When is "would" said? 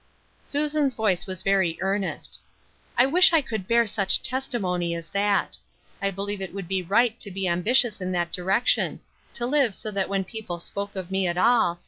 6.55-6.67